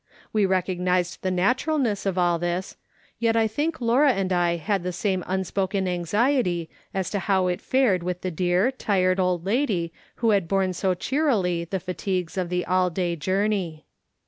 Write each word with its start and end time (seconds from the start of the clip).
We 0.33 0.47
recognised 0.47 1.21
the 1.21 1.29
naturalness 1.29 2.07
of 2.07 2.17
all 2.17 2.39
this, 2.39 2.75
yet 3.19 3.35
I 3.35 3.45
think 3.47 3.79
Laura 3.79 4.11
and 4.13 4.33
I 4.33 4.55
had 4.55 4.81
the 4.81 4.91
same 4.91 5.23
unspoken 5.27 5.87
anxiety 5.87 6.71
as 6.91 7.11
to 7.11 7.19
how 7.19 7.45
it 7.45 7.61
fared 7.61 8.01
with 8.01 8.21
the 8.21 8.31
dear, 8.31 8.71
tired 8.71 9.19
old 9.19 9.45
lady 9.45 9.93
who 10.15 10.31
had 10.31 10.47
borne 10.47 10.73
so 10.73 10.95
cheerily 10.95 11.65
the 11.65 11.79
fatigues 11.79 12.35
of 12.35 12.49
the 12.49 12.65
all 12.65 12.89
day 12.89 13.15
journey. 13.15 13.85